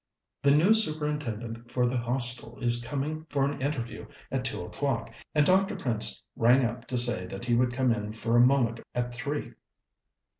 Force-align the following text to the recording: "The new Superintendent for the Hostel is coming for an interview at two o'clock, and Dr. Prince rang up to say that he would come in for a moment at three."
"The 0.41 0.49
new 0.49 0.73
Superintendent 0.73 1.69
for 1.71 1.85
the 1.85 1.95
Hostel 1.99 2.57
is 2.59 2.83
coming 2.83 3.23
for 3.25 3.45
an 3.45 3.61
interview 3.61 4.07
at 4.31 4.43
two 4.43 4.63
o'clock, 4.65 5.11
and 5.35 5.45
Dr. 5.45 5.75
Prince 5.75 6.23
rang 6.35 6.65
up 6.65 6.87
to 6.87 6.97
say 6.97 7.27
that 7.27 7.45
he 7.45 7.53
would 7.53 7.71
come 7.71 7.91
in 7.91 8.11
for 8.11 8.35
a 8.35 8.41
moment 8.41 8.79
at 8.95 9.13
three." 9.13 9.53